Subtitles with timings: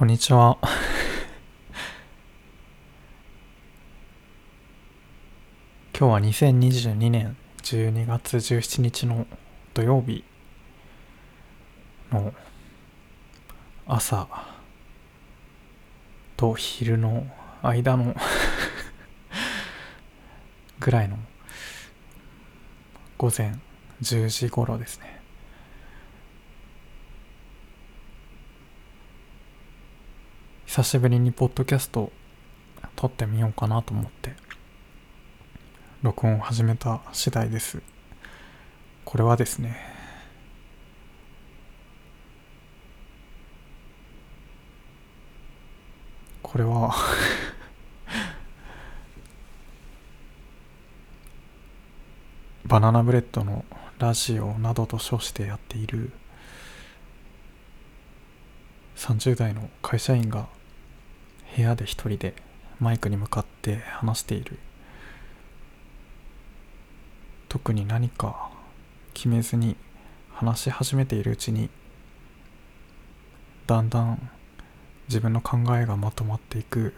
[0.00, 0.56] こんにちは。
[5.92, 9.26] 今日は2022年12月17日の
[9.74, 10.24] 土曜日
[12.10, 12.32] の
[13.86, 14.26] 朝
[16.38, 17.26] と昼の
[17.62, 18.16] 間の
[20.80, 21.18] ぐらいの
[23.18, 23.54] 午前
[24.00, 25.19] 10時頃ですね。
[30.70, 32.12] 久しぶりにポッドキャスト
[32.94, 34.34] 撮ってみようかなと思って
[36.00, 37.82] 録音を始めた次第です。
[39.04, 39.76] これはですね
[46.40, 46.94] これは
[52.64, 53.64] バナナブレッドの
[53.98, 56.12] ラジオなどと称してやっている
[58.94, 60.59] 30代の会社員が
[61.56, 62.34] 部屋で一人で
[62.78, 64.58] マイクに向かって話している。
[67.48, 68.50] 特に何か
[69.12, 69.76] 決めずに
[70.32, 71.68] 話し始めているうちに
[73.66, 74.30] だんだん
[75.08, 76.94] 自分の考えがまとまっていく。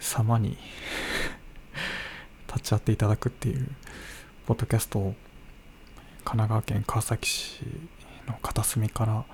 [0.00, 0.56] 様に
[2.46, 3.68] 立ち会っていただくっていう
[4.46, 5.16] ポッドキャストを
[6.24, 7.60] 神奈川県川崎市
[8.26, 9.24] の片隅から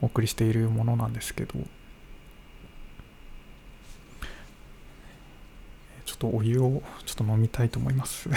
[0.00, 1.54] お送りしているものなんですけど
[6.04, 8.28] ちょっとお湯をちょっと飲みたいと思います。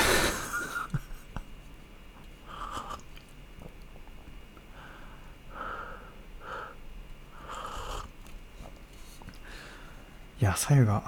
[10.41, 11.03] いや左右が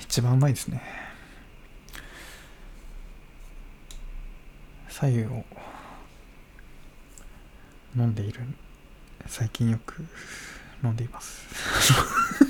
[0.00, 0.82] 一番うまいですね。
[4.88, 5.44] 左右を
[7.96, 8.40] 飲んでいる。
[9.26, 10.04] 最近よく
[10.82, 12.43] 飲んでいます。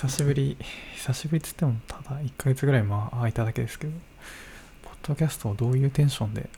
[0.00, 0.56] 久しぶり
[0.94, 3.92] 久しぶりっつってもただ1ヶ月ぐらいまあ空いただけですけど
[4.82, 6.48] ポッドキャストをどういうテンションで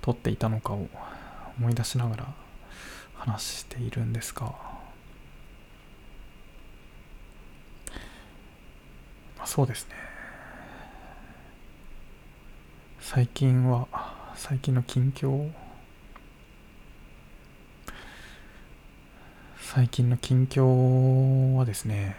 [0.00, 0.86] 撮っていたのかを
[1.58, 2.32] 思い出しながら
[3.14, 4.42] 話しているんですが、
[9.36, 9.96] まあ、そうですね。
[13.00, 13.88] 最近は
[14.36, 15.50] 最近の近況
[19.72, 22.16] 最近の近況はですね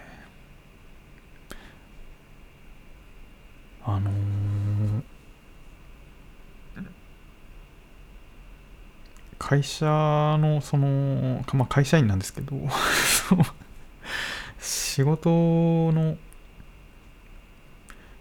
[3.84, 4.13] あのー、
[9.38, 9.85] 会社
[10.40, 12.56] のその、まあ、会社員なんですけど
[14.57, 16.16] 仕事の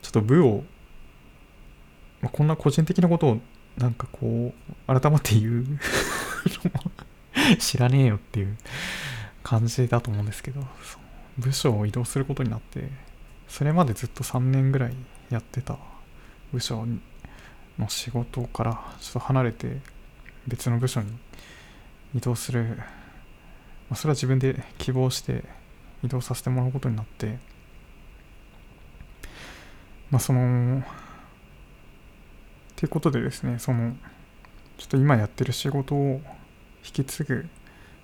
[0.02, 0.64] ちょっと部を、
[2.20, 3.40] まあ、こんな個人的なことを
[3.78, 4.52] なんかこ
[4.90, 5.64] う改まって言う
[7.58, 8.56] 知らねえよっていう
[9.42, 10.62] 感じだと思うんですけど
[11.38, 12.88] 部署を移動することになって
[13.48, 14.94] それまでずっと3年ぐらい
[15.30, 15.76] やってた
[16.52, 16.86] 部署
[17.78, 19.78] の仕事からちょっと離れて
[20.46, 21.12] 別の部署に
[22.14, 22.84] 移動する、ま
[23.92, 25.44] あ、それは自分で希望して
[26.02, 27.38] 移動させてもらうことになって
[30.10, 30.82] まあそのっ
[32.74, 33.94] ていうことでですねその
[34.78, 36.20] ちょっと今やってる仕事を
[36.84, 37.48] 引き継ぐ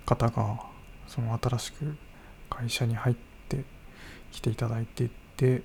[0.05, 0.59] 方が
[1.07, 1.95] その新しく
[2.49, 3.15] 会社に入っ
[3.49, 3.63] て
[4.31, 5.61] きていただいていて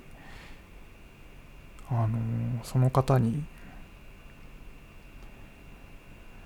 [1.89, 3.43] あのその方に、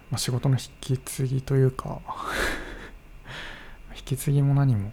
[0.10, 2.02] まあ、仕事の引き継ぎというか
[3.96, 4.92] 引き継ぎも何も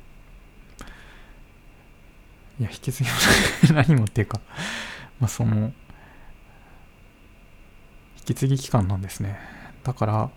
[2.61, 3.17] いや引き継ぎも
[3.75, 4.41] 何もっていうか
[5.19, 5.73] まあその
[8.19, 9.39] 引き継ぎ期間なんですね。
[9.83, 10.31] だから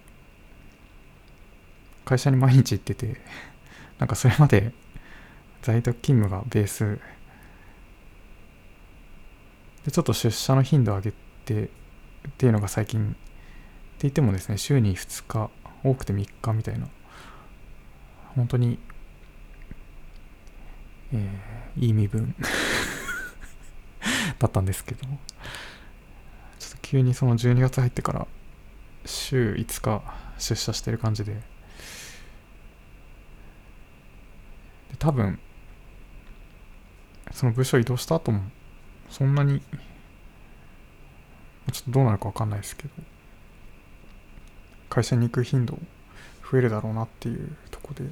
[2.03, 3.21] 会社に毎日行ってて
[3.99, 4.71] なんかそれまで
[5.61, 6.99] 在宅勤務がベース。
[9.85, 11.13] でちょっと出社の頻度を上げ
[11.45, 11.67] てっ
[12.37, 13.09] ていうのが最近。
[13.09, 13.13] っ
[13.99, 15.49] て言ってもですね週に2日
[15.83, 16.87] 多くて3日みたいな。
[18.35, 18.77] 本当に、
[21.11, 22.35] えー、いい身分。
[24.37, 25.07] だったんですけど。
[26.59, 28.27] ちょっと急にその12月入ってから
[29.05, 30.03] 週5日
[30.37, 31.56] 出社してる感じで。
[34.99, 35.39] 多分
[37.31, 38.41] その部署移動した後も
[39.09, 39.61] そんなに
[41.71, 42.89] ちょっとどうなるか分かんないですけど
[44.89, 45.77] 会社に行く頻度
[46.49, 48.07] 増えるだろうなっていうとこでっ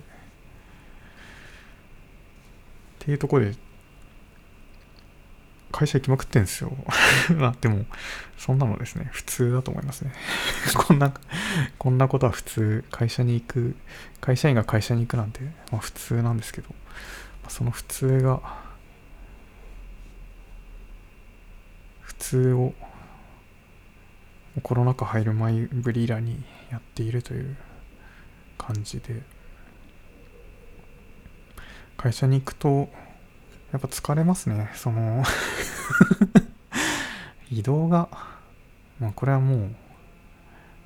[2.99, 3.55] ていうとこで
[5.75, 6.72] 会社行きまくってんですよ。
[7.36, 7.86] まあでも
[8.38, 9.10] そんなのですね。
[9.12, 10.13] 普通だと思いますね。
[10.74, 11.12] こんな
[11.77, 12.86] こんなことは普通。
[12.92, 13.75] 会社に行く
[14.22, 15.42] 会社員が会社に行くなんて、
[15.74, 16.74] まあ、普通なんですけど、
[17.50, 18.39] その普通が
[22.00, 22.74] 普通を
[24.63, 26.42] コロナ禍入る前ぶり以来に
[26.72, 27.57] やっているという
[28.57, 29.24] 感じで。
[31.98, 32.89] 会社に行くと
[33.75, 35.22] やっぱ疲れますねその。
[37.51, 38.07] 移動が。
[39.00, 39.75] まあこれはもう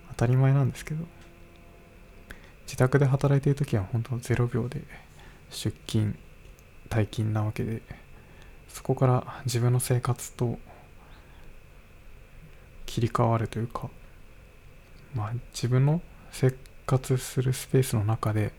[0.09, 1.05] 当たり前なんですけど。
[2.65, 4.83] 自宅で働いている時は本当0秒で
[5.49, 6.15] 出勤
[6.87, 7.81] 退勤なわけで
[8.67, 10.59] そこから自分の生活と
[12.85, 13.89] 切り替わるというか
[15.15, 16.01] まあ自分の
[16.31, 16.53] 生
[16.85, 18.51] 活するスペースの中で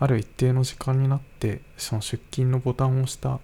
[0.00, 3.38] ある一定の時間になってその出勤のボタンを押した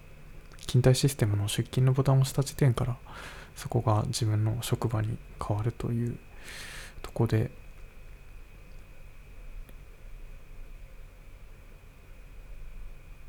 [0.69, 2.95] 勤怠システムの出勤のボタンを押した時点から
[3.55, 6.15] そこが自分の職場に変わるという
[7.01, 7.49] とこで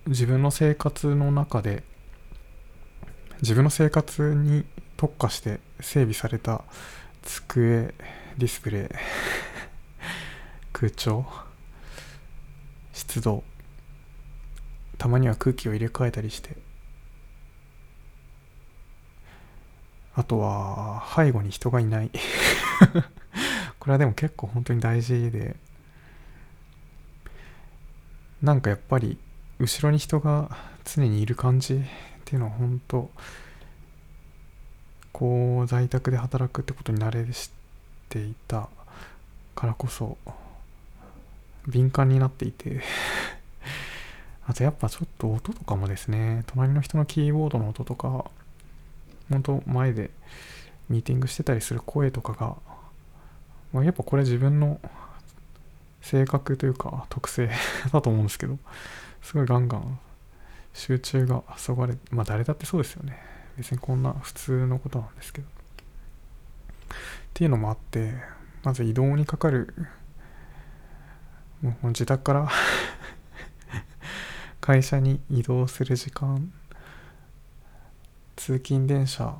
[0.06, 1.82] 自分の生活の中で
[3.40, 4.66] 自分の生活に
[4.98, 6.62] 特化して整備された
[7.22, 8.88] 机ディスプレイ
[10.74, 11.24] 空調
[12.92, 13.44] 湿度
[14.98, 16.68] たまには空気を入れ替えたりして
[20.20, 22.10] あとは背後に人がいない。
[23.80, 25.56] これはでも結構本当に大事で。
[28.42, 29.18] なんかやっぱり
[29.58, 31.78] 後ろに人が常にいる感じっ
[32.26, 33.10] ていうのは本当
[35.12, 37.50] こう在宅で働くってことに慣れし
[38.10, 38.68] ていた
[39.54, 40.18] からこそ
[41.66, 42.82] 敏感になっていて。
[44.46, 46.42] あとやっぱちょっと音とかもですね。
[46.46, 48.30] 隣の人のキーボードの音とか
[49.30, 50.10] 本当前で
[50.88, 52.56] ミーティングしてたりする声とかが、
[53.72, 54.80] まあ、やっぱこれ自分の
[56.02, 57.48] 性格というか特性
[57.92, 58.58] だと思うんですけど
[59.22, 59.98] すごいガンガン
[60.72, 63.18] 集中がそがれまあ誰だってそうですよね。
[63.56, 65.48] 別にこんな普通のことなんですけど。
[65.48, 65.50] っ
[67.34, 68.14] ていうのもあって
[68.62, 69.74] まず移動にかかる
[71.62, 72.48] もう自宅から
[74.60, 76.52] 会社に移動する時間
[78.40, 79.36] 通勤電車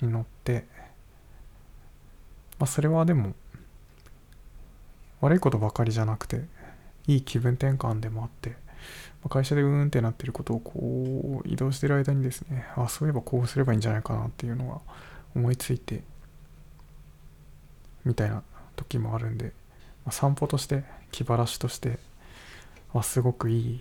[0.00, 0.64] に乗って
[2.58, 3.34] まあそれはでも
[5.20, 6.40] 悪いことばかりじゃなくて
[7.06, 8.56] いい気分転換でもあって
[9.22, 14.80] ま会社でうーんってなってることをこう移動してる間にですねあそういえばこうすればいいんじゃないかなっていうのが
[15.36, 16.02] 思いついて
[18.06, 18.42] みたいな
[18.74, 19.52] 時もあるんで、
[20.06, 21.98] まあ、散歩として気晴らしとして
[22.94, 23.80] あすごくいい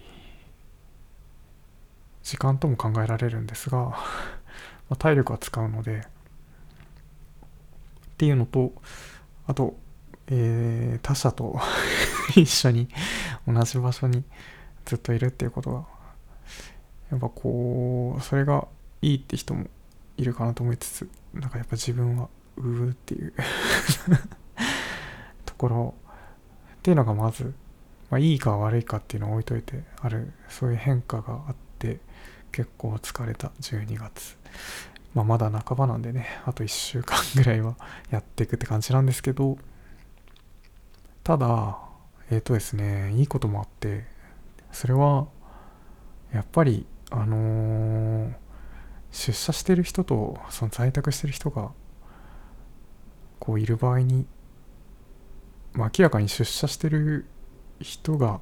[2.24, 3.96] 時間とも考えられるんですが、
[5.00, 6.02] 体力は使うのでっ
[8.18, 8.74] ていうのと
[9.48, 9.78] あと、
[10.28, 11.60] えー、他者と
[12.36, 12.90] 一緒に
[13.48, 14.24] 同じ場所に
[14.86, 15.86] ずっといるっていうことが
[17.10, 18.68] やっぱこうそれが
[19.02, 19.68] いいって人も
[20.18, 23.34] いるかなと思いつつなんかやっぱ自分はうーっていう
[25.46, 25.94] ところ
[26.76, 27.54] っていうのがまず、
[28.10, 31.71] まあ、いいか悪いかっていうのを置いといてあるそういう変化があって
[32.52, 34.38] 結構疲れた12月。
[35.14, 37.76] まあまだ半ばなんでねあと1週間ぐらいは
[38.10, 39.58] やっていくって感じなんですけど
[41.24, 41.80] ただ
[42.30, 44.06] えっ、ー、とですねいいこともあって
[44.72, 45.28] それは
[46.34, 48.34] やっぱりあのー、
[49.12, 51.72] 出社してる人とその在宅してる人が
[53.40, 54.26] こういる場合に、
[55.74, 57.26] まあ、明らかに出社してる
[57.82, 58.40] 人が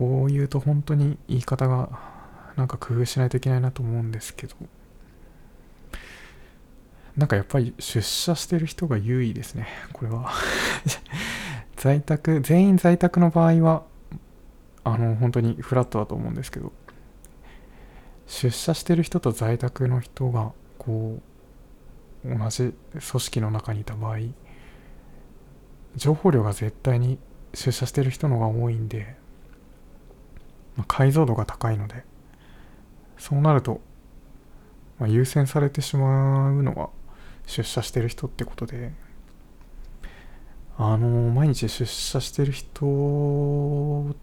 [0.00, 1.90] こう言うと本当に言い方が
[2.56, 4.56] なんか工夫しないといけないなと思うんですけど。
[7.18, 10.30] なんかやっぱり出社してる人が優位ですねこれは。
[11.76, 13.82] 在宅全員在宅の場合は
[14.84, 16.72] あの本当にフラットだと思うんですけど。
[18.26, 21.20] 出社してる人と在宅の人がこ
[22.24, 24.18] う同じ組織の中にいた場合
[25.96, 27.18] 情報量が絶対に
[27.52, 29.16] 出社してる人の方が多いんで、
[30.76, 32.04] まあ、解像度が高いので
[33.18, 33.80] そうなると、
[34.98, 36.90] まあ、優先されてしまうのは
[37.46, 38.92] 出社してる人ってことで
[40.78, 44.14] あの毎日出社してる人っ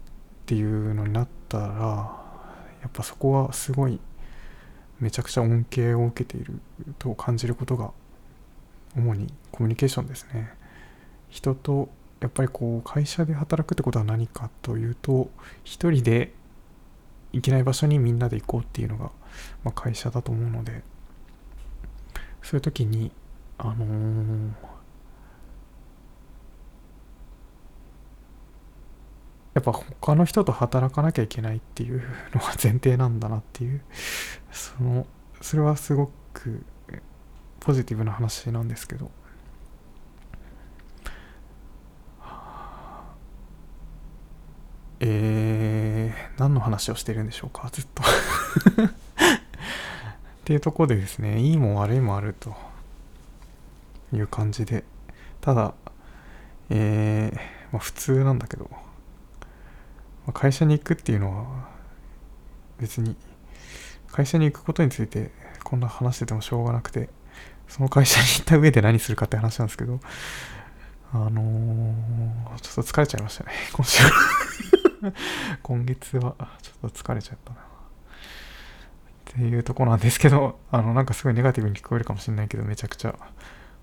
[0.46, 1.64] ていうのになったら
[2.80, 4.00] やっぱそこはすごい
[4.98, 6.60] めちゃくちゃ恩恵を受けている
[6.98, 7.92] と感じることが
[8.96, 10.50] 主にコミュニケーションですね。
[11.28, 11.88] 人と
[12.20, 15.30] やっぱりこう会社で働くってことは何かというと
[15.62, 16.32] 一人で
[17.32, 19.10] 行けない場所にみんなで行こうっていうのが、
[19.64, 20.82] まあ、会社だと思うので
[22.42, 23.10] そういう時に
[23.58, 24.52] あのー、
[29.54, 32.00] やっぱ他の人と働かなきゃいけないっていう
[32.34, 33.82] のが前提なんだなっていう
[34.52, 35.06] その
[35.40, 36.64] それはすごく
[37.60, 39.10] ポジティブな話なんですけど。
[45.00, 45.27] えー
[46.78, 48.02] 話をしてるんでしょうかずっと。
[48.82, 48.90] っ
[50.44, 52.56] ていうとこでですねいいも悪いもあると。
[54.12, 54.84] いう感じで。
[55.40, 55.74] ただ
[56.70, 57.38] えー、
[57.72, 58.78] まあ、普通なんだけど、ま
[60.28, 61.68] あ、会社に行くっていうのは
[62.78, 63.16] 別に
[64.08, 65.30] 会社に行くことについて
[65.64, 67.08] こんな話しててもしょうがなくて
[67.68, 70.00] その会社に行った上で何するかって話なんですけど
[71.12, 74.02] あのー、ちょっと疲れちゃいましたね今週。
[75.62, 77.60] 今月はちょっと疲れちゃったな。
[77.60, 77.64] っ
[79.32, 83.14] ていうとこなんですけどあのなんかすごいネガティブに聞こえるかもしれないけどめちゃくちゃ。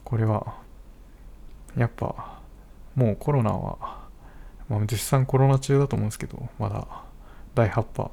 [0.04, 0.56] これは
[1.76, 2.40] やっぱ
[2.96, 4.08] もうコロナは、
[4.70, 6.88] まあ、実際コロナ中だと思うんですけどまだ
[7.54, 8.12] 第8波。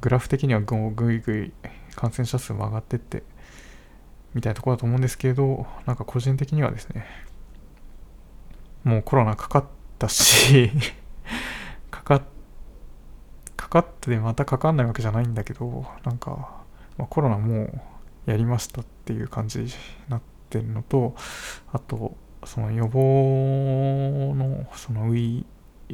[0.00, 1.52] グラフ的にはぐいぐい
[1.94, 3.22] 感染者数も上がってって
[4.34, 7.04] みたいなとこだと思うんですけどなんか個人的にはですね
[8.84, 9.64] もうコロナかかっ
[9.98, 10.70] たし
[13.70, 16.64] かってまたかかんないわけじゃないんだけどなんか、
[16.98, 17.80] まあ、コロナもう
[18.26, 19.70] やりましたっていう感じに
[20.08, 21.14] なってるのと
[21.72, 25.44] あとその予防のそのウイ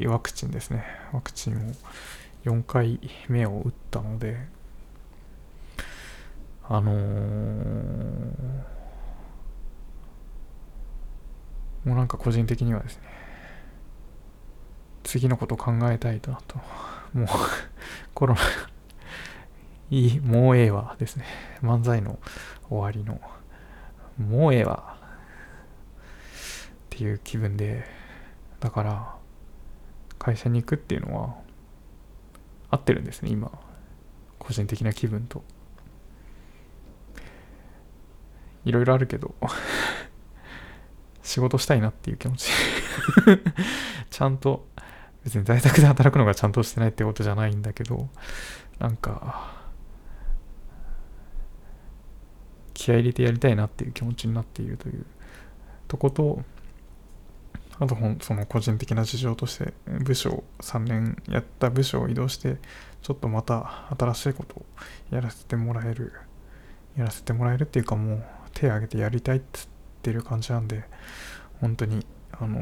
[0.06, 0.84] ワクチンですね。
[1.12, 1.58] ワクチンを
[2.44, 4.36] 4回目を打ったので
[6.68, 6.96] あのー、
[11.84, 13.02] もうなんか個人的にはですね
[15.02, 16.60] 次のこと考えたいとと。
[17.12, 17.28] もう
[18.14, 18.40] コロナ
[19.90, 21.24] いいもうええわですね。
[21.62, 22.18] 漫才の
[22.68, 23.20] 終わりの
[24.18, 24.96] もうええわ。
[24.96, 27.84] っていう気分で
[28.58, 29.14] だから
[30.18, 31.36] 会社に行くっていうのは
[32.70, 33.50] 合ってるんですね今。
[34.38, 35.44] 個人的な気分と。
[38.64, 39.34] いろいろあるけど
[41.22, 42.50] 仕事したいなっていう気持ち。
[44.10, 44.66] ちゃんと
[45.26, 48.08] 別に在宅で働くのがちゃんとしてないってことじゃないんだけど
[48.78, 49.56] なんか
[52.72, 55.04] 気合入れてやりたいなっていう気持ちになっているという
[55.88, 56.44] とこと
[57.80, 62.58] あとその個人的な事情として部署3年やった部署を移動して
[63.02, 64.64] ちょっとまた新しいことを
[65.10, 66.12] やらせてもらえる
[66.96, 69.68] やらせてもらえるっていうかもう手を挙げてやりたいっつっ
[70.02, 70.84] てる感じなんで
[71.60, 72.58] 本当にあの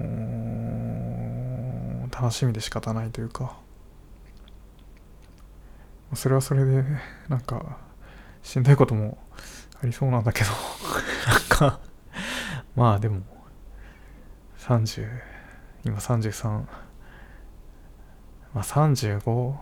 [2.08, 3.58] ー、楽しみで仕方ないというか。
[6.14, 6.84] それはそれで
[7.28, 7.78] なんか
[8.42, 9.18] しんどいことも
[9.82, 10.50] ありそうなんだけど。
[11.26, 11.80] なんか
[12.76, 13.22] まあでも
[14.58, 15.08] 30
[15.84, 16.66] 今33ま
[18.54, 19.56] あ35っ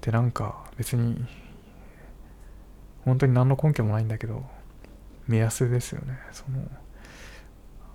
[0.00, 1.24] てなんか別に
[3.04, 4.44] 本当に何の根拠もないんだけど
[5.26, 6.18] 目安ですよね。
[6.32, 6.66] その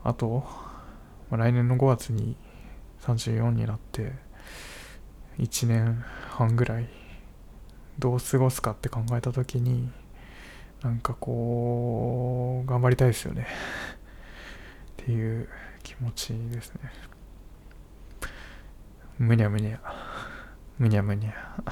[0.03, 0.43] あと、
[1.29, 2.35] まあ、来年の5月に
[3.01, 4.13] 34になって
[5.39, 6.87] 1年半ぐらい
[7.99, 9.89] どう過ごすかって考えた時に
[10.81, 13.47] なんかこう頑張りたいですよね。
[15.01, 15.47] っていう
[15.81, 16.91] 気持ちですね。
[19.17, 19.79] むにゃむにゃ。
[20.77, 21.33] むにゃむにゃ。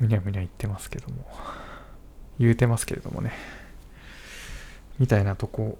[0.00, 1.26] むにゃむにゃ言ってますけども。
[2.38, 3.32] 言うてますけれどもね。
[4.98, 5.78] みたいなとこ。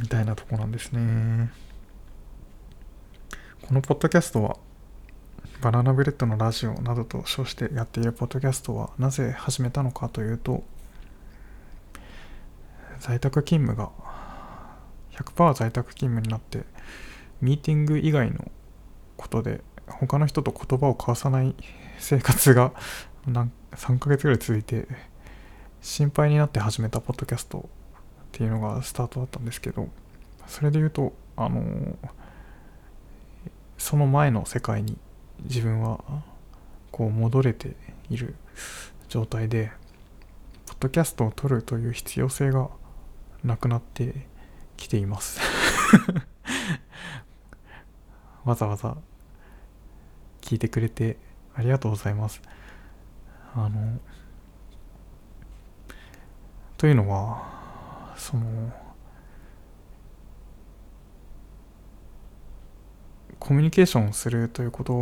[0.00, 1.50] みたいなとこなんですね。
[3.66, 4.56] このポッドキャストは
[5.60, 10.62] バナナブレッドのラジオなどと称してやっているポッドキャストはなぜ始めたのかというと
[13.00, 13.90] 在宅勤務が
[15.12, 16.64] 100%在宅勤務になって
[17.40, 18.50] ミーティング以外の
[19.16, 21.54] ことで他の人と言葉を交わさない
[21.98, 22.72] 生活が
[23.26, 24.86] 3ヶ月ぐらい続いて
[25.80, 27.62] 心配になって始めたポッドキャストっ
[28.32, 29.88] ていうのがスタートだったんですけど
[30.46, 31.96] それで言うとあの
[33.76, 34.98] その前の世界に
[35.44, 36.00] 自分は
[36.90, 37.76] こう戻れて
[38.10, 38.34] いる
[39.08, 39.70] 状態で
[40.66, 42.68] ポッドキャストを撮るという必要性が
[43.44, 44.26] なくなって
[44.76, 45.40] きています。
[48.44, 48.96] わざわざ
[50.40, 51.18] 聞いてくれて
[51.54, 52.42] ありがとうございます。
[53.54, 54.00] あの
[56.78, 58.72] というのはその
[63.40, 64.92] コミュニケーションをするということ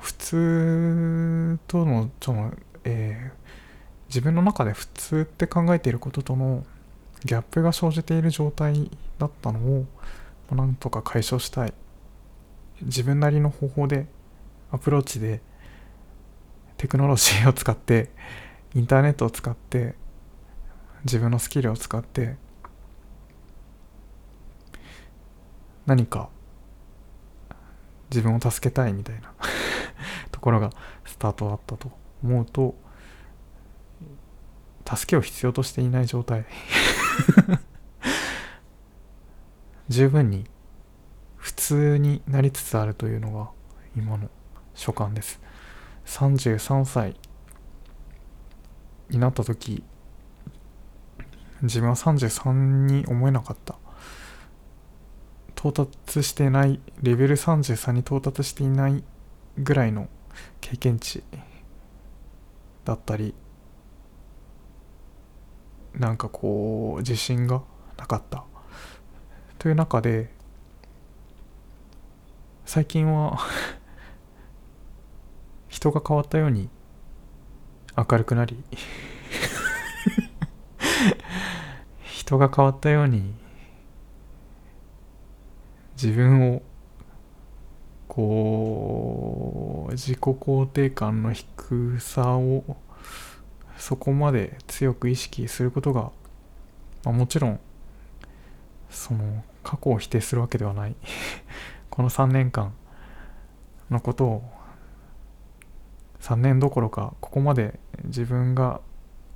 [0.00, 2.54] 普通とのその、
[2.84, 3.38] えー、
[4.08, 6.64] 自分の中で普通って考えていることとの
[7.24, 9.86] ギャップが生じている状態だったのを
[10.54, 11.74] なんとか解消したい。
[12.82, 14.06] 自分なりの方法で
[14.72, 15.42] アプローチで
[16.78, 18.08] テクノロジーを使って
[18.74, 19.94] インターネットを使って
[21.04, 22.36] 自分のスキルを使って
[25.86, 26.28] 何か
[28.10, 29.32] 自分を助けたいみたいな
[30.30, 30.70] ところが
[31.04, 31.90] スタートだったと
[32.22, 32.74] 思うと
[34.96, 36.44] 助けを必要としていない状態。
[39.88, 40.46] 十分に
[41.36, 43.50] 普通になりつつあるというのが
[43.96, 44.30] 今の
[44.74, 45.40] 所感です。
[46.06, 47.16] 33歳
[49.08, 49.84] になった時
[51.62, 52.52] 自分は33
[52.86, 53.76] に思えなかった。
[55.56, 59.04] 到達してないレベル33に到達していない
[59.58, 60.08] ぐらいの
[60.62, 61.22] 経験値
[62.84, 63.34] だったり
[65.94, 67.62] なんかこう自信が
[67.98, 68.44] なかった。
[69.58, 70.32] という中で
[72.64, 73.38] 最近は
[75.68, 76.70] 人が変わったように
[77.96, 78.64] 明るくなり
[82.30, 83.34] 人が変わったように
[86.00, 86.62] 自分を
[88.06, 92.76] こう自己肯定感の低さを
[93.76, 96.12] そこまで強く意識することが、
[97.02, 97.60] まあ、もちろん
[98.90, 100.94] その過去を否定するわけではない。
[101.90, 102.72] この3年間
[103.90, 104.52] のことを
[106.20, 108.80] 3年どころかここまで自分が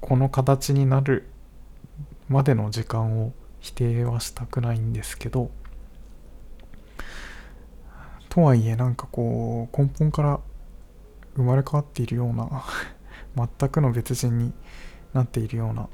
[0.01, 1.34] この形になる
[2.29, 5.51] までの時間を否定はしたくないんですけど
[8.29, 10.41] とはいえなんかこう根本から
[11.37, 12.65] 生まれ変わっているような
[13.59, 14.53] 全くの別人に
[15.13, 15.89] なっているような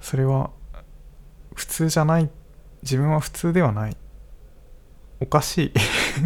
[0.00, 0.50] それは
[1.54, 2.30] 普通じゃない
[2.82, 3.96] 自分は普通ではない。
[5.20, 5.72] おかしい。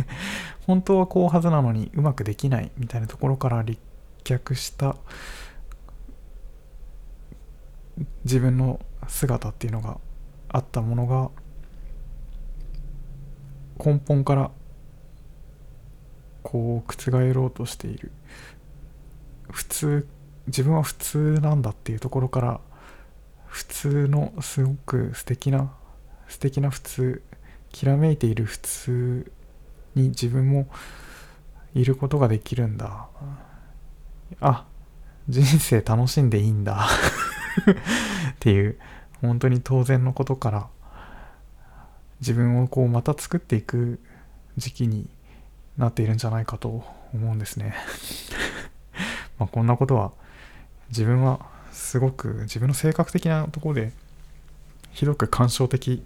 [0.66, 3.80] 本当はこうはずなのにうまくできないみたいなところから立
[4.22, 4.96] 脚した
[8.24, 9.98] 自分の姿っていうのが
[10.48, 11.30] あったものが
[13.84, 14.50] 根本から
[16.42, 18.12] こう覆ろうとしている。
[19.50, 20.08] 普通
[20.46, 22.60] 自分は普通なんだっていうところから
[23.46, 25.72] 普通のすごく素敵な
[26.28, 27.22] 素敵な普通
[27.70, 29.32] きらめいている普通
[29.94, 30.68] に自分も
[31.74, 33.08] いることができるんだ。
[34.40, 34.66] あ
[35.28, 36.88] 人生楽しんでいいんだ。
[38.32, 38.78] っていう
[39.20, 40.68] 本当に当然のことから
[42.20, 43.98] 自分をこうまた作っていく
[44.56, 45.08] 時期に
[45.76, 46.84] なっているんじゃないかと
[47.14, 47.74] 思うんですね。
[49.38, 50.12] まこんなことは
[50.88, 51.40] 自分は
[51.72, 53.92] すごく自分の性格的なところで
[54.90, 56.04] ひどく感傷的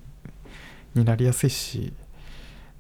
[0.95, 1.93] になりやすいし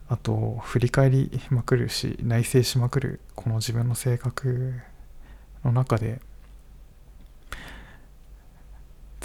[0.08, 4.74] あと振り返りまくるし内省しまくるこの自分の性格
[5.64, 6.20] の中で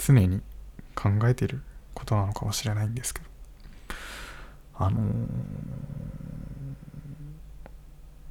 [0.04, 0.40] 常に
[0.94, 1.62] 考えてる
[1.94, 3.26] ことなのかもしれないんですけど
[4.74, 5.04] あのー、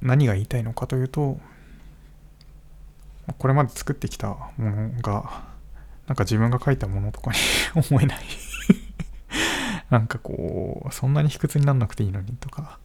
[0.02, 1.38] 何が言いたいのかというと
[3.38, 5.44] これまで作ってきたものが
[6.06, 7.38] なんか自分が書いたものとかに
[7.90, 8.18] 思えない
[9.90, 12.78] なんかこうそんなに卑屈になんなくていいのにとか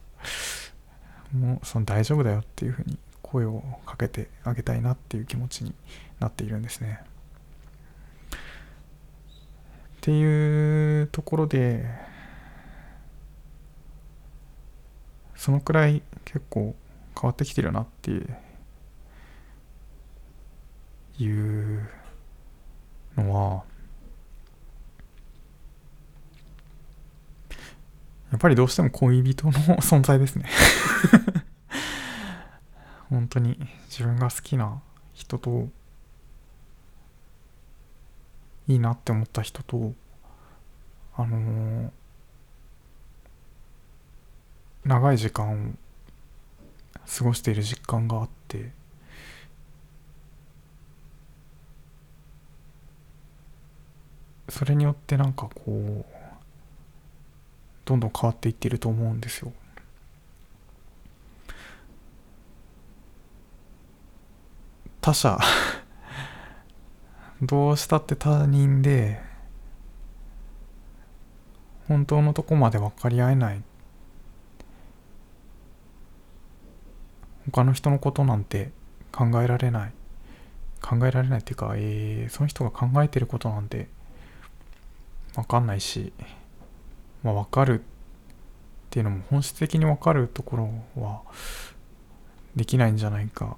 [1.32, 5.74] もうその大丈夫だよっていうふうに声をかけてあげたいなっていう気持ちに
[6.20, 7.00] なっているんですね。
[9.98, 11.84] っていうところで
[15.34, 16.76] そのくらい結構
[17.20, 18.12] 変わってきてるなって
[21.18, 21.88] いう
[23.16, 23.64] のは
[28.30, 30.44] やっぱりどうしても恋人の存在ですね。
[33.08, 34.82] 本当に自分が好きな
[35.14, 35.70] 人と
[38.68, 39.92] いいなって思った人と
[41.16, 41.90] あのー、
[44.84, 45.72] 長い時間を
[47.06, 48.70] 過ごしている実感があって
[54.48, 56.04] それによってなんかこう
[57.84, 59.52] どんどん変わっていってると思うんですよ。
[65.00, 65.38] 他者
[67.42, 69.20] どうしたって他人で
[71.86, 73.62] 本当のとこまで分かり合えない。
[77.50, 78.70] 他の人のことなんて
[79.12, 79.92] 考えられない。
[80.82, 83.88] 考えられないっていうか、えー、その人が考えてることなんて
[85.34, 86.12] 分かんないし、
[87.22, 87.82] まあ、分かるっ
[88.90, 91.22] ていうのも本質的に分かるところは
[92.54, 93.56] できないんじゃないか。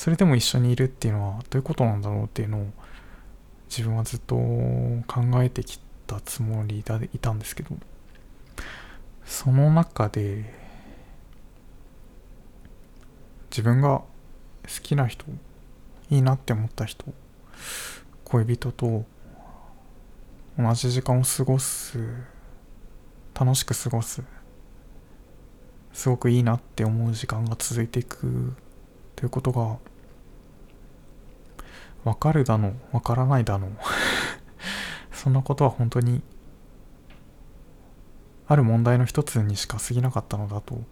[0.00, 2.66] それでも一緒にいるっていうのはどういうことなんだろうっていうのを
[3.68, 5.04] 自分はずっと考
[5.42, 7.76] えてきたつもりでいたんですけど。
[9.26, 10.54] その中で
[13.50, 14.06] 自分が好
[14.82, 15.26] きな人
[16.08, 17.04] いいなって思った人
[18.24, 19.04] 恋人と
[20.58, 21.98] 同じ時間を過ごす
[23.38, 24.22] 楽しく過ごす
[25.92, 28.56] すごくいいなって思う時間が続いていく
[29.14, 29.89] ということが
[32.04, 33.70] 分かるだの分からないだの。
[35.12, 36.22] そんなことは本当に
[38.48, 40.82] ある問題の一つにしか過ぎなかったのだと。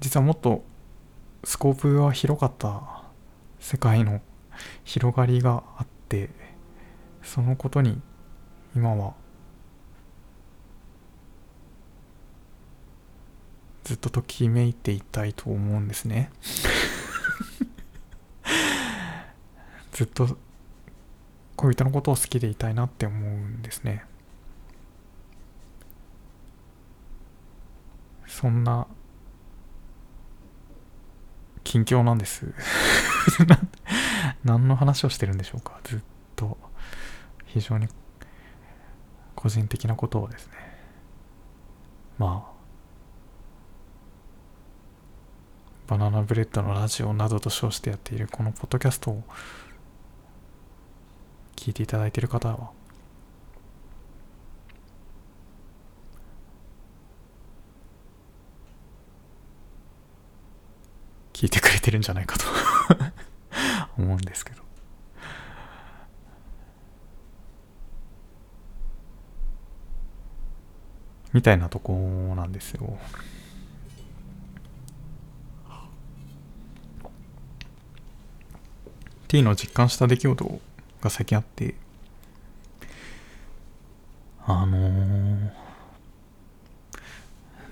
[0.00, 0.64] 実はもっと
[1.44, 3.04] スコープは広かった
[3.58, 4.20] 世界の
[4.84, 6.30] 広がりがあって
[7.22, 8.00] そのことに
[8.76, 9.14] 今は
[13.84, 16.30] ずっとときめいていたいと思うんですね。
[19.92, 20.38] ずっと
[21.56, 24.06] 恋人のことを好きでいたいなって思うんですね。
[28.26, 28.86] そんな
[31.62, 32.54] 近況なんです。
[34.44, 35.78] 何の話をしてるんでしょうか。
[35.84, 36.00] ずっ
[36.36, 36.56] と
[37.44, 37.88] 非常に
[39.34, 40.52] 個人的なことをですね。
[42.18, 42.53] まあ
[45.86, 49.22] バナナブレッドのラジオなどと称してやっているこのポッドキャストを
[51.56, 52.70] 聞いていただいている方は
[61.34, 62.44] 聞いてくれてるんじゃないかと
[63.98, 64.62] 思うんですけど
[71.34, 71.92] みたいなとこ
[72.36, 72.96] なんですよ。
[79.34, 80.60] ていうの実感した出来事
[81.00, 81.74] が最近あって、
[84.46, 85.50] あのー、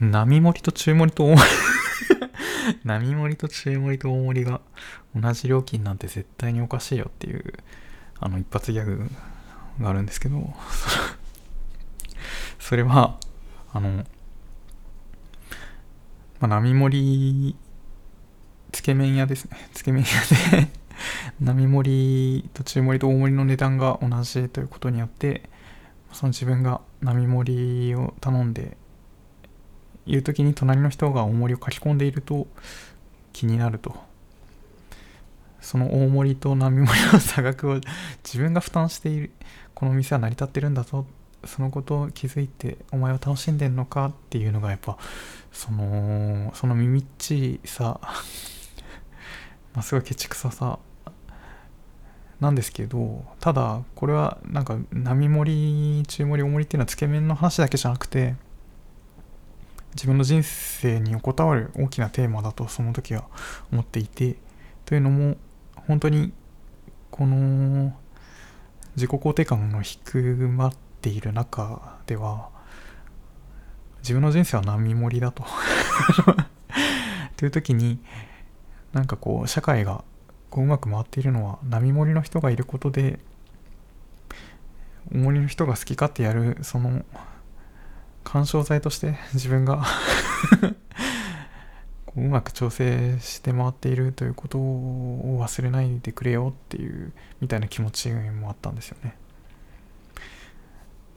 [0.01, 4.61] 波盛りと中盛りと大盛り 波盛りと中盛りと大盛りが
[5.15, 7.45] 同じ料金なんて絶対におかしいよっていう、
[8.19, 9.09] あの一発ギャグ
[9.81, 10.53] があるんですけど、
[12.59, 13.21] それは、
[13.73, 14.03] あの、ま
[16.41, 17.57] あ、波盛り、
[18.73, 19.69] つけ麺屋ですね。
[19.73, 20.82] つけ麺屋で
[21.43, 25.43] 並盛りと中盛りと大盛りの値段が同じということによって
[26.13, 28.77] その自分が並盛りを頼んで
[30.07, 32.47] いる時に隣の人が大盛りを書き込んでいると
[33.33, 33.95] 気になると。
[35.61, 37.81] その大盛りと並盛りの差額を
[38.25, 39.31] 自分が負担している
[39.75, 41.07] この店は成り立ってるんだぞ。
[41.45, 44.97] そのことを気づいてお前は楽しんでんのかっていうのがやっぱ
[45.53, 48.01] そのその耳っちさ
[49.75, 50.79] まあすごいケチくささ
[52.43, 58.35] なんですけどただこれはなんか並盛り中盛り大盛りっていうのはつけ麺の話だけじゃなくて
[59.95, 63.27] 自分の人生に横たわる大きなテーマだとその時は
[63.71, 64.35] 思っていて
[64.87, 65.37] というのも
[65.87, 66.33] 本当に
[67.13, 67.95] この
[68.97, 72.49] 自己肯定感の低まっている中では
[73.99, 75.45] 自分の人生は並盛りだと。
[77.39, 78.01] という時に
[78.93, 80.03] なんかこう社会が
[80.53, 81.23] こううまく回ってい。
[81.23, 82.57] るのは並盛りの人がい。
[82.57, 83.19] ることで
[85.11, 87.05] 大盛りの人が好き勝手やるその
[88.23, 89.83] 干渉剤として自分が
[92.07, 93.97] こううまく調整して回ってい。
[93.97, 94.29] るとい。
[94.29, 96.01] うことを忘れない。
[96.01, 96.87] でくれよってい。
[96.91, 97.61] うみたい。
[97.61, 99.17] な気持ちもあったんですよね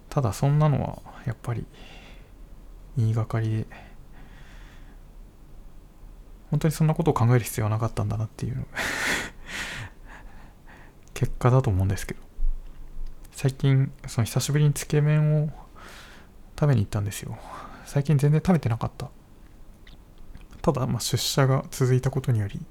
[0.09, 1.65] ただそんなのはやっぱり
[2.97, 3.13] 言い。
[3.13, 3.65] がかりで
[6.55, 8.65] 本当にそんなことを考える必要はなかったんだなっていう。
[11.13, 12.21] 結果だと思うんですけど。
[13.33, 15.49] 最近その久しぶりにつけ麺を
[16.57, 17.37] 食べに行ったんですよ。
[17.85, 19.09] 最近全然食べてなかった。
[20.61, 22.61] ただまあ出社が続いたことにより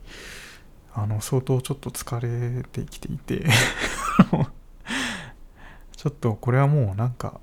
[0.94, 3.44] あの相当ちょっと疲れてきていて。
[5.94, 7.38] ちょっとこれはもうなんか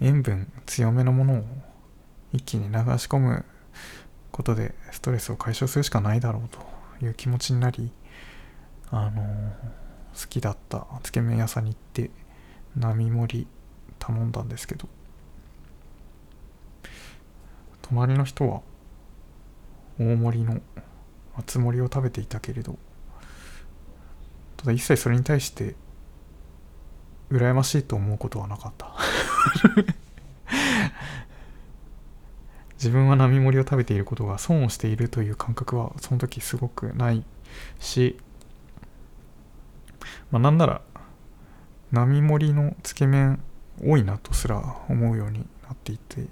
[0.00, 1.44] 塩分強めのものを
[2.32, 3.44] 一気に流し込む
[4.30, 7.90] ことでストレスを解消するしかないだろうという気持ちになり
[8.90, 9.22] あの
[10.18, 12.10] 好きだったつけ麺屋さんに行って
[12.76, 13.46] 並盛り
[13.98, 14.88] 頼んだんですけど
[17.82, 18.62] 隣の人は
[19.98, 20.60] 大盛りの
[21.36, 22.78] 厚盛りを食べていたけれど
[24.56, 25.74] ただ一切それに対して
[27.30, 28.92] 羨ましいと思うことはなかった。
[32.80, 37.22] 自分は並盛りを食べていることが損をしているという感覚はその時すごくない
[37.78, 38.16] し
[40.30, 40.80] まあなんなら
[41.92, 43.42] 並盛りのつけ麺
[43.84, 46.22] 多いなとすら思うようになっていて、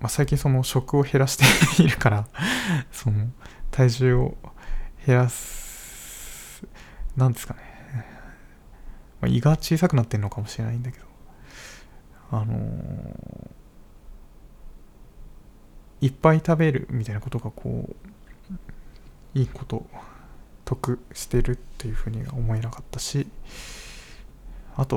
[0.00, 2.28] まあ、最近その食を減らしているから
[2.92, 3.28] その
[3.70, 4.38] 体重を
[5.06, 6.64] 減らす
[7.14, 7.60] なんですかね、
[9.20, 11.09] まあ、胃が小さくなってるのかもしれないんだけど。
[12.30, 13.50] あの、
[16.00, 19.86] いっぱい食べるみたいなことがこういいこと
[20.64, 23.26] 得してるっていうふうには思えなかったし
[24.76, 24.96] あと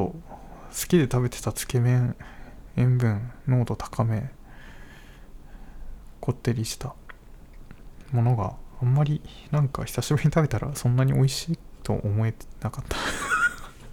[0.72, 2.15] 好きで食べてたつけ麺
[2.76, 4.30] 塩分濃度高め
[6.19, 6.96] こってりした
[8.12, 12.98] ものがあんまりなんか久しぶりに食べたらそんなに美味しいと思えなかった。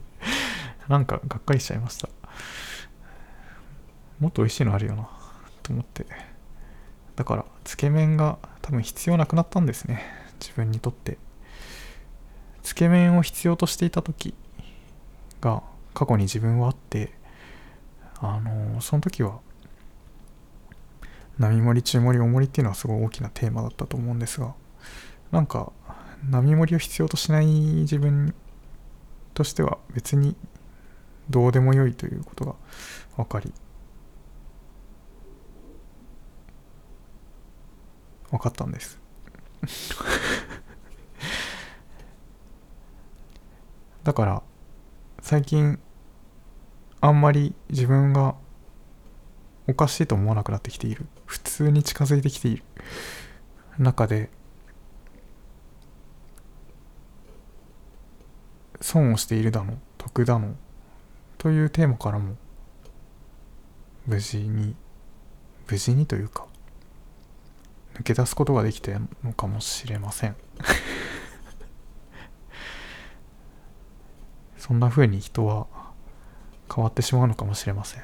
[0.89, 2.09] なんかがっかりしちゃいました。
[4.21, 5.09] もっと美味しいのあるよな
[5.63, 6.07] と思って。
[7.17, 10.03] だからつけ麺が多分必要なくなったんですね
[10.41, 11.19] 自分にとって。
[12.63, 14.35] つけ麺を必要としていた時
[15.41, 15.63] が
[15.95, 17.13] 過去に自分はあって
[18.21, 19.41] あのー、その時は
[21.39, 24.55] 並盛り中盛り大盛りっていうのはすごい大きなテーマだったと思うんですが
[25.31, 25.73] なんか
[26.29, 28.35] 並盛りを必要としない自分
[29.33, 30.37] としては別に
[31.31, 32.55] どうでもよいということが
[33.17, 33.53] 分かり
[38.31, 39.01] 分かったんです。
[44.05, 44.43] だから
[45.21, 45.79] 最近
[47.01, 48.35] あんまり自分が
[49.67, 51.07] おかしいと思わなくなってきている。
[51.27, 52.65] 普通に近づいてきている。
[53.79, 54.31] 中で
[58.81, 60.55] 損をしているだの得だの
[61.39, 62.37] というテーマからも
[64.07, 64.75] 無事に
[65.69, 66.47] 無事にというか
[68.01, 70.35] 抜け出すことができたのかもしれません。
[74.57, 75.67] そんな風に人は
[76.75, 78.03] 変わってしまうのかもしれません。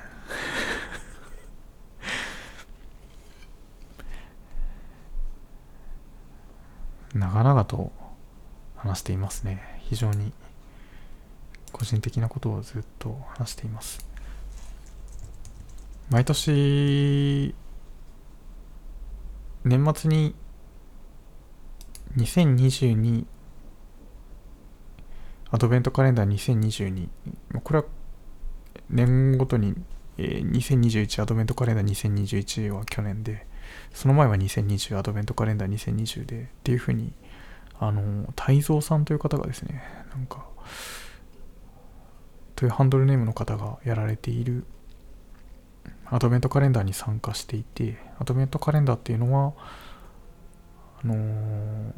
[7.19, 7.91] 長々と
[8.77, 9.81] 話していますね。
[9.85, 10.35] 非常に
[11.73, 14.07] 個人的なことをずっと話しています。
[16.11, 17.55] 毎年
[19.87, 20.35] 年末に
[22.17, 23.25] 2022
[25.51, 27.09] アドベントカレンダー2022
[27.63, 27.85] これは
[28.91, 29.75] 年ごとに、
[30.19, 33.47] え、2021アドベントカレンダー2021は去年で
[33.95, 37.13] その前は2020アドベントカレンダー2020でっていうふうに
[37.79, 40.47] あの泰造さんという方がですねなんか
[42.57, 44.65] というハンドルネームの方がやられている
[46.11, 49.53] アドベントカレンダーに参加していてアドベントカレンダーっていうのは
[51.03, 51.93] あのー、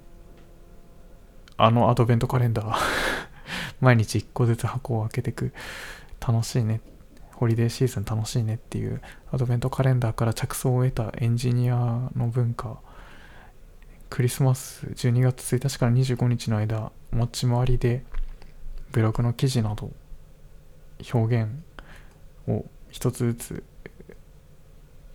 [1.56, 2.76] あのアドベントカレンダー
[3.80, 5.52] 毎日1個ずつ箱を開けていく
[6.26, 6.80] 楽しいね
[7.34, 12.80] ホリデーシーズン楽しいねっていうアドベントカレンダーから着想を得たエンジニアの文化
[14.10, 18.04] クリスマス12月1日から25日の間持ち回りで
[18.90, 19.92] ブログの記事など
[21.12, 21.50] 表現
[22.48, 23.64] を一つずつ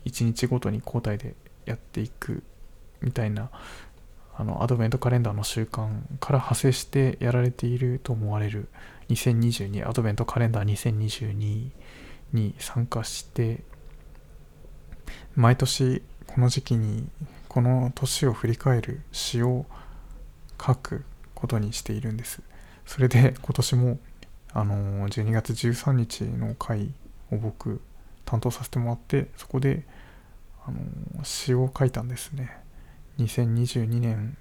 [0.05, 1.35] 1日ごとに交代で
[1.65, 2.43] やっていく
[3.01, 3.49] みたいな
[4.35, 5.87] あのアドベントカレンダーの習慣
[6.19, 8.67] から派生してやられていると思われる。
[9.09, 11.69] 2022アドベントカレンダー2022
[12.31, 13.61] に参加して
[15.35, 17.07] 毎年この時期に
[17.47, 19.65] この年を振り返る詩を
[20.59, 21.03] 書く
[21.35, 22.41] ことにしているんです。
[22.85, 23.99] それで今年も
[24.53, 26.93] あの12月13日の回
[27.31, 27.81] を僕
[28.25, 29.83] 担当させてもらってそこで
[30.65, 32.57] あの詩を書いたんですね。
[33.19, 34.37] 2022年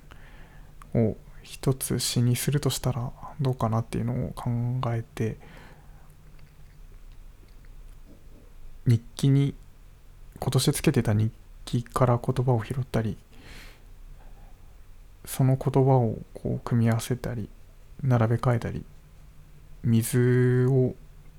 [0.94, 4.50] を一つ詩にするとしたらどうかなっていうのを考
[4.94, 5.36] えて
[8.86, 9.54] 日記に
[10.38, 11.32] 今年つけてた日
[11.64, 13.16] 記から言葉を拾ったり
[15.24, 17.48] その言葉をこう組み合わせたり
[18.02, 18.84] 並べ替えたり
[19.84, 20.94] 水を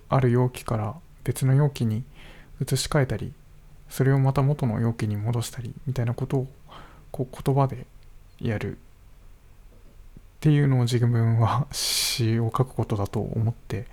[0.09, 2.03] ある容器から別の容器に
[2.63, 3.33] 移し替えたり
[3.89, 6.47] それをまた元の容器に戻したりみたいなことを
[7.11, 7.85] こう言葉で
[8.39, 8.77] やる。
[8.77, 8.79] っ
[10.39, 13.85] ていうのを自分は詩を書くことだと思って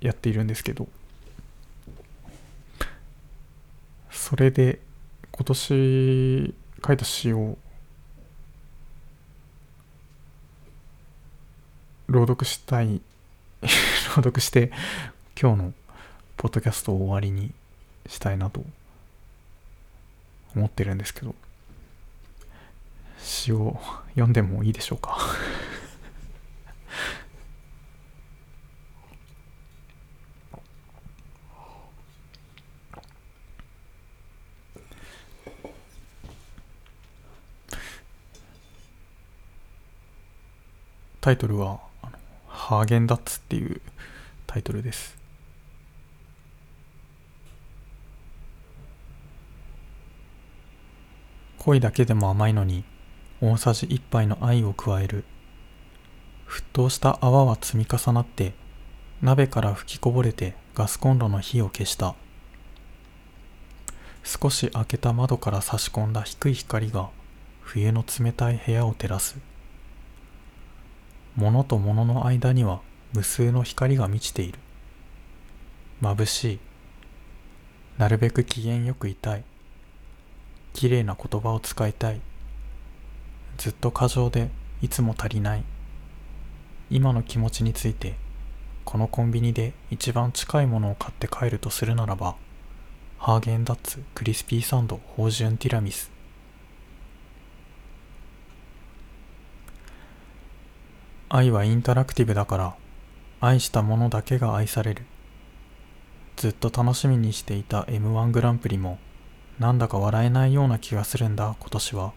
[0.00, 0.88] やっているんですけど。
[4.10, 4.80] それで
[5.32, 6.54] 今年
[6.86, 7.58] 書いた詩を
[12.08, 13.00] 朗読したい。
[14.16, 14.70] 朗読して
[15.40, 15.72] 今日の
[16.36, 17.52] ポッドキャストを終わりに
[18.06, 18.64] したいなと
[20.54, 21.34] 思ってるんですけど。
[23.18, 25.16] 詩を読んでもいいでしょうか？
[41.20, 41.80] タイトルは
[42.46, 43.80] 「ハーゲンダッツ」っていう
[44.46, 45.16] タイトルです。
[51.66, 52.84] 恋だけでも甘いのに
[53.40, 55.24] 大さじ1杯の愛を加える。
[56.46, 58.54] 沸騰した泡は積み重なって
[59.20, 62.14] 鍋から吹きこぼれてガスコンロの火を消した。
[64.22, 67.10] 少し開けた窓から差し込んだ低い光が
[67.62, 69.36] 冬の冷たい部屋を照らす。
[71.34, 72.80] 物と物の間には
[73.12, 74.60] 無数の光が満ちている。
[76.00, 76.58] 眩しい。
[77.98, 79.42] なるべく機嫌よくいたい。
[80.76, 82.20] 綺麗な言葉を使いたい。
[83.56, 84.50] ずっと過剰で
[84.82, 85.64] いつも足りない。
[86.90, 88.14] 今の気持ちについて
[88.84, 92.36] このコンビニで一番近いものを買って帰るとするならば
[93.18, 96.10] ハーゲンダッツクリスピーサンド芳醇ティラミス。
[101.30, 102.76] 愛はインタラクティブだから
[103.40, 105.06] 愛したものだけが愛される。
[106.36, 108.98] ずっと楽しみにしていた M1 グランプリも
[109.58, 112.12] なんだか笑えないような気がするんだ今年は。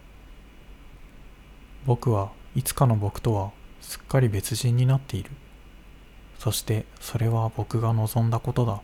[1.86, 5.30] 僕はいつかの僕とはすっかり別人になっている。
[6.38, 8.82] そしてそれは僕が望んだことだ。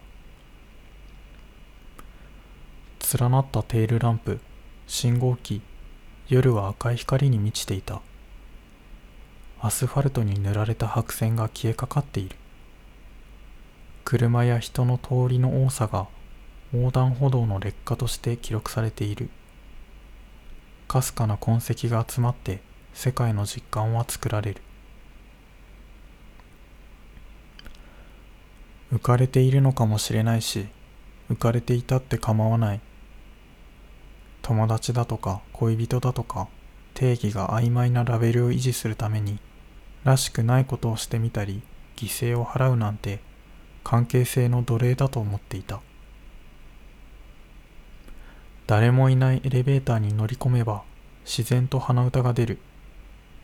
[3.18, 4.40] 連なったテールランプ
[4.86, 5.60] 信号機
[6.28, 8.00] 夜は赤い光に満ちていた。
[9.60, 12.36] アスファルトに塗られた白線が消えかかっている。
[14.04, 16.08] 車や人の通りの多さが
[16.76, 19.30] 横断歩道の劣化として記録されている。
[20.88, 22.60] かすかな痕跡が集まって
[22.92, 24.62] 世界の実感は作られる。
[28.92, 30.68] 浮かれているのかもしれないし
[31.28, 32.80] 浮かれていたって構わない。
[34.42, 36.46] 友達だとか恋人だとか
[36.94, 39.38] 定義が曖昧なラベルを維持するために
[40.04, 41.62] らしくないことをしてみたり
[41.96, 43.18] 犠牲を払うなんて
[43.82, 45.80] 関係性の奴隷だと思っていた。
[48.66, 50.82] 誰もいないエレベーターに乗り込めば
[51.24, 52.58] 自然と鼻歌が出る。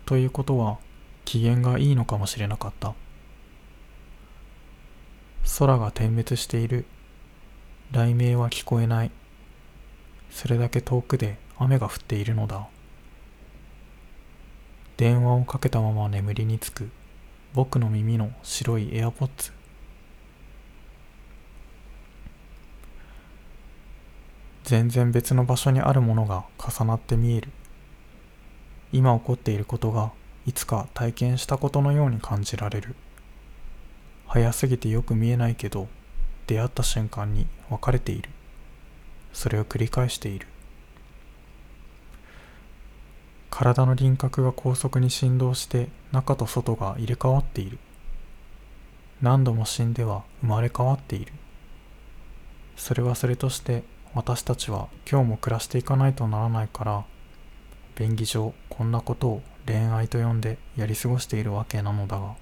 [0.04, 0.78] ということは
[1.24, 2.94] 機嫌がいいのかもしれなかった。
[5.58, 6.86] 空が点滅している。
[7.92, 9.10] 雷鳴は聞こえない。
[10.30, 12.66] それだけ遠くで雨が降っているのだ。
[14.96, 16.90] 電話をかけたまま眠りにつく
[17.54, 19.52] 僕の耳の白いエアポッツ。
[24.64, 27.48] 全然別の場所にあるものが重なって見える。
[28.92, 30.12] 今起こっていることが
[30.46, 32.94] いつか体験したことのように感じられる。
[34.26, 35.88] 早すぎてよく見えないけど
[36.46, 38.30] 出会った瞬間に別れている。
[39.32, 40.46] それを繰り返している。
[43.50, 47.78] 体の輪郭が高速に振動して中と外が入れ替わっている。
[49.20, 51.32] 何度も死んでは生まれ変わっている。
[52.76, 57.04] それはそれとして私たちは今日も暮らしていかないとならないから
[57.94, 62.34] 便宜上こんなことを恋愛と呼んでやり過ごしているわけなのだが。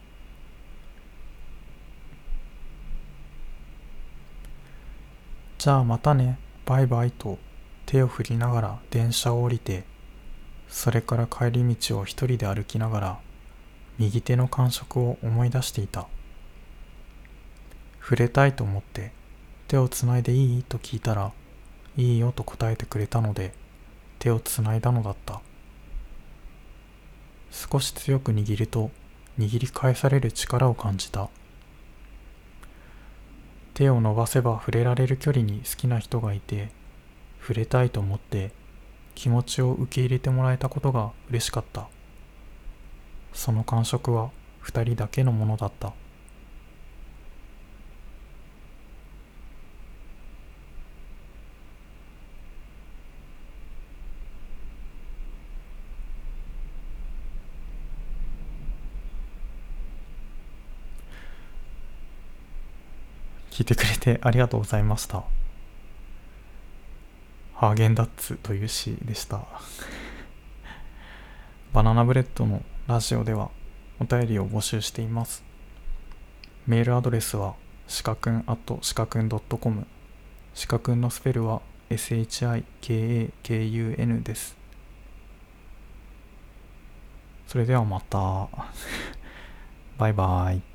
[5.59, 7.39] じゃあまたねバイバイと
[7.87, 9.85] 手を振りながら電車を降りて
[10.69, 13.19] それから帰り道を一人で歩きながら
[13.99, 16.09] 右手の感触を思い出していた。
[18.01, 19.13] 触れたいと思って
[19.69, 20.63] 手をつないでいい？
[20.63, 21.33] と聞いたら
[21.97, 23.53] いいよと答えてくれたので
[24.19, 25.41] 手をつないだのだった。
[27.51, 28.91] 少し強く握ると
[29.39, 31.29] 握り返される力を感じた。
[33.75, 36.71] 手を伸ばせば触れられる距離に好きな人がいて
[37.41, 38.53] 触れたいと思って
[39.15, 41.89] 気持ちを受け入れてもらえたことが嬉しかった。
[43.33, 44.31] その感触は
[44.61, 45.93] 二人だけのものだった。
[63.61, 65.23] 聞いてくれてありがとうございました。
[67.53, 69.47] ハーゲンダッツという詩でした。
[71.75, 73.51] バナナブレッドのラジオでは
[74.01, 75.45] お便りを募集しています。
[76.67, 77.55] メールアドレスは
[77.87, 79.87] しかくん at しかくん .com
[80.55, 84.57] しかくんのスペルは SHIKAKUN です。
[87.47, 88.49] それではまた。
[89.99, 90.70] バイバイ。